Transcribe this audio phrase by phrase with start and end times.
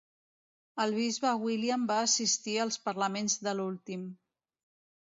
[0.85, 4.11] El bisbe William va assistir als parlaments de l'últim.